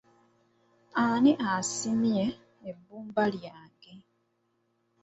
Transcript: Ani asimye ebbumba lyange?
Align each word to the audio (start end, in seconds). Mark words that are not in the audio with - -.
Ani 1.05 1.31
asimye 1.51 2.25
ebbumba 2.69 3.23
lyange? 3.33 3.93